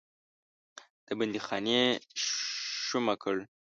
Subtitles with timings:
[1.05, 1.81] د بندیخانې
[2.87, 3.37] شومه کړ.